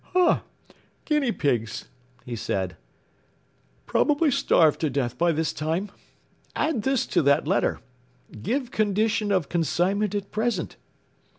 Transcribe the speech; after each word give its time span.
“Huh! 0.15 0.39
guinea 1.05 1.31
pigs!” 1.31 1.87
he 2.25 2.35
said. 2.35 2.75
“Probably 3.85 4.31
starved 4.31 4.81
to 4.81 4.89
death 4.89 5.15
by 5.15 5.31
this 5.31 5.53
time! 5.53 5.91
Add 6.55 6.81
this 6.81 7.05
to 7.05 7.21
that 7.21 7.47
letter: 7.47 7.81
'Give 8.41 8.71
condition 8.71 9.31
of 9.31 9.47
consignment 9.47 10.15
at 10.15 10.31
present.' 10.31 10.75